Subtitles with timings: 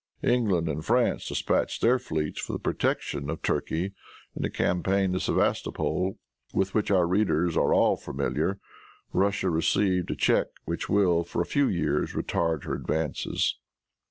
[0.23, 3.93] England and France dispatched their fleets for the protection of Turkey.
[4.35, 6.17] In the campaign of Sevastopol,
[6.55, 8.59] with which our readers are all familiar,
[9.13, 13.59] Russia received a check which will, for a few years, retard her advances.